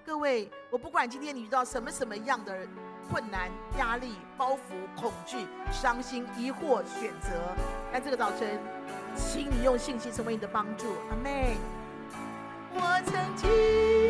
[0.04, 2.68] 各位，我不管今天你遇到什么什么样的
[3.10, 4.60] 困难、压力、包袱、
[5.00, 7.30] 恐惧、伤心、疑惑、选择，
[7.94, 8.60] 在这个早晨，
[9.16, 10.88] 请你用信心成为你的帮助。
[11.10, 11.58] 阿妹。
[12.74, 14.01] 我曾经。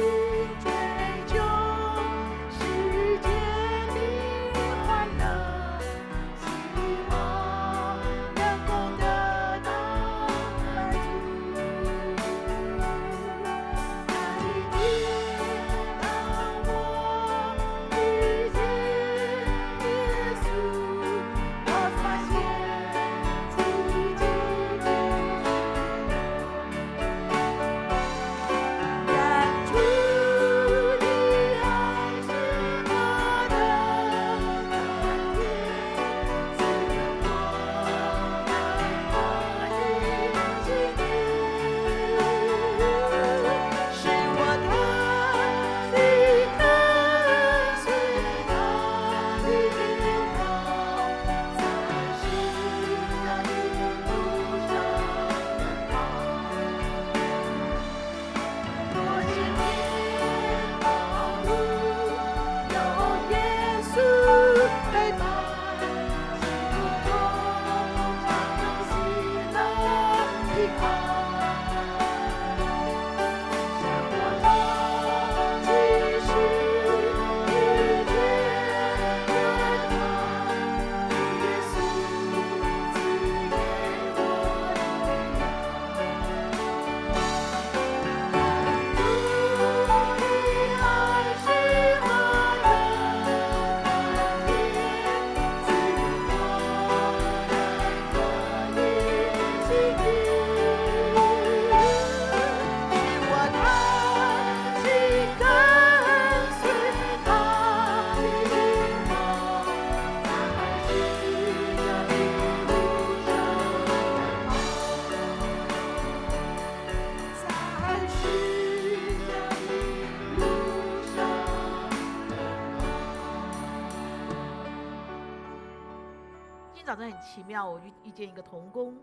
[127.33, 129.01] 奇妙，我遇遇见一个童工，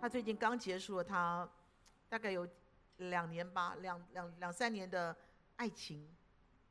[0.00, 1.46] 他最近刚结束了他
[2.08, 2.48] 大概有
[2.96, 5.14] 两年吧，两两两三年的
[5.56, 6.08] 爱情，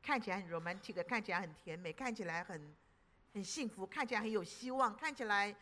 [0.02, 2.74] 看起来很 romantic，看起来很甜美，看起来很
[3.32, 5.54] 很幸福，看起来很有希望，看起来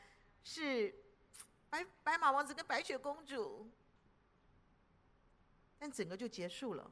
[0.42, 0.94] 是
[1.68, 3.68] 白白马王子跟白雪公主，
[5.78, 6.90] 但整个就结束了，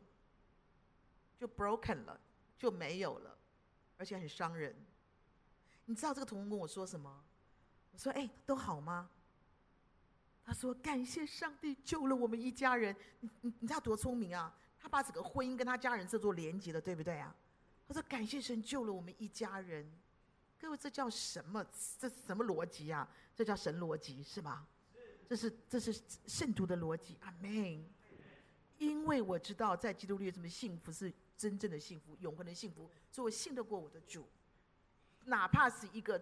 [1.39, 2.21] 就 broken 了，
[2.59, 3.39] 就没有了，
[3.97, 4.77] 而且很伤人。
[5.87, 7.25] 你知道这个童工跟我说什么？
[7.99, 9.11] 说：“哎，都好吗？”
[10.47, 12.97] 他说：“感谢上帝救了我们一家人。
[13.21, 14.55] 你你你知道多聪明啊？
[14.81, 17.35] 他把整个婚姻跟他家人这做连接了，对不对啊？”
[17.87, 19.91] 他说：“感谢神救了我们一家人。”
[20.61, 21.65] 各位，这叫什么？
[21.99, 23.09] 这是什么逻辑啊？
[23.35, 24.67] 这叫神逻辑是吧？
[25.29, 25.93] 这是这是
[26.27, 27.17] 圣徒的逻辑。
[27.21, 27.85] 阿门。
[28.79, 34.25] 因为我知道在基督里，什么幸福是真正的幸福，永恒的幸福，所以我信得过我的主。
[35.25, 36.21] 哪怕是一个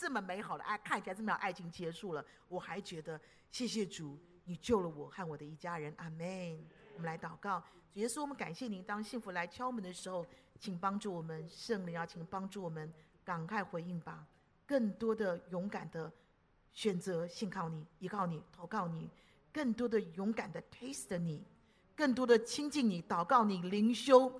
[0.00, 3.20] 这么美好的爱，看起来这么爱情结束了，我还觉得
[3.50, 5.92] 谢谢主，你救了我和我的一家人。
[5.98, 6.58] 阿门。
[6.94, 8.82] 我们来祷告，主耶稣，我们感谢您。
[8.82, 10.24] 当幸福来敲门的时候，
[10.58, 12.90] 请帮助我们，圣灵啊，请帮助我们，
[13.22, 14.26] 赶快回应吧。
[14.66, 16.10] 更多的勇敢的
[16.72, 19.06] 选择，信靠你，依靠你，投靠你；
[19.52, 21.44] 更多的勇敢的 taste 你，
[21.94, 24.32] 更多的亲近你，祷告你，灵修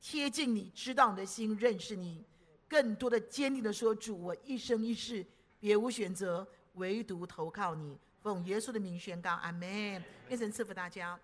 [0.00, 2.24] 贴近你，知道你的心，认识你。
[2.72, 5.22] 更多的坚定的说：“主，我一生一世
[5.60, 6.46] 别无选择，
[6.76, 10.02] 唯独投靠你。”奉耶稣的名宣告，阿门。
[10.30, 11.20] 愿神赐福大家。